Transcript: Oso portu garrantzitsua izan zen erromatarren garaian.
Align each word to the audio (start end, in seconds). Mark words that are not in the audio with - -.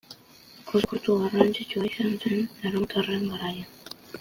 Oso 0.69 0.81
portu 0.93 1.17
garrantzitsua 1.25 1.85
izan 1.91 2.17
zen 2.25 2.43
erromatarren 2.71 3.31
garaian. 3.35 3.71